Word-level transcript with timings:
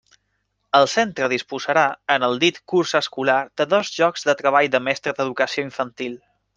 El 0.79 0.87
centre 0.93 1.27
disposarà, 1.33 1.83
en 2.15 2.25
el 2.29 2.35
dit 2.45 2.59
curs 2.73 2.97
escolar, 3.03 3.39
de 3.63 3.71
dos 3.77 3.95
llocs 4.01 4.29
de 4.31 4.39
treball 4.43 4.75
de 4.77 4.85
mestre 4.91 5.19
d'Educació 5.21 5.71
Infantil. 5.71 6.23